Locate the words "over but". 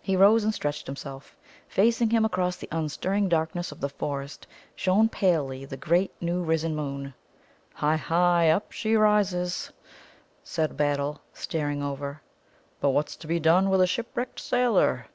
11.80-12.90